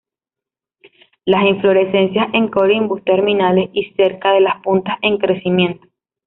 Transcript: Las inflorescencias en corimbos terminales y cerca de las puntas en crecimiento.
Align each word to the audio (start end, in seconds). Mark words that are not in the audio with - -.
Las 1.25 1.45
inflorescencias 1.45 2.33
en 2.33 2.47
corimbos 2.47 3.03
terminales 3.03 3.69
y 3.71 3.91
cerca 3.93 4.31
de 4.33 4.41
las 4.41 4.59
puntas 4.63 4.97
en 5.03 5.19
crecimiento. 5.19 5.85